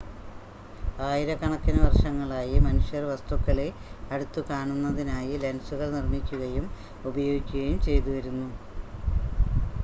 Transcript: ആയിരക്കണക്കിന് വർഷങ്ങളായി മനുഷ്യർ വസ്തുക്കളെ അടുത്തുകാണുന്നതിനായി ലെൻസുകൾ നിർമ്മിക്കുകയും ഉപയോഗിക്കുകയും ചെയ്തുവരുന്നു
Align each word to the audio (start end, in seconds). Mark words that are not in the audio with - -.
ആയിരക്കണക്കിന് 0.99 1.79
വർഷങ്ങളായി 1.83 2.55
മനുഷ്യർ 2.59 3.03
വസ്തുക്കളെ 3.05 3.67
അടുത്തുകാണുന്നതിനായി 4.11 5.35
ലെൻസുകൾ 5.43 5.87
നിർമ്മിക്കുകയും 5.97 6.67
ഉപയോഗിക്കുകയും 7.05 7.79
ചെയ്തുവരുന്നു 7.83 8.49